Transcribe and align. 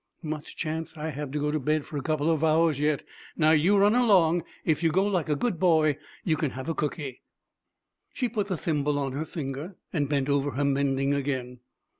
Much 0.23 0.55
chance 0.55 0.97
I 0.97 1.11
have 1.11 1.29
to 1.29 1.39
go 1.39 1.51
to 1.51 1.59
bed 1.59 1.85
for 1.85 1.95
a 1.95 2.01
couple 2.01 2.31
of 2.31 2.43
hours, 2.43 2.79
yet! 2.79 3.03
Now 3.37 3.51
you 3.51 3.77
run 3.77 3.93
along. 3.93 4.41
If 4.65 4.81
you 4.81 4.91
go 4.91 5.05
like 5.05 5.29
a 5.29 5.35
good 5.35 5.59
boy, 5.59 5.99
you 6.23 6.37
can 6.37 6.49
have 6.57 6.67
a 6.67 6.73
cooky.' 6.73 7.21
She 8.11 8.27
put 8.27 8.47
the 8.47 8.57
thimble 8.57 8.97
on 8.97 9.11
her 9.11 9.25
finger 9.25 9.75
and 9.93 10.09
bent 10.09 10.27
over 10.27 10.49
her 10.57 10.65
mending 10.65 11.13
again. 11.13 11.59